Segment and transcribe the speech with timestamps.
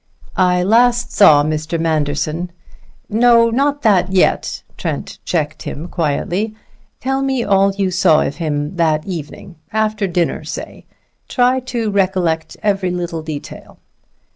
[0.35, 1.79] "I last saw Mr.
[1.79, 2.51] Manderson"
[3.07, 6.55] "No, not that yet," Trent checked him quietly.
[6.99, 10.87] "Tell me all you saw of him that evening after dinner, say.
[11.27, 13.77] Try to recollect every little detail."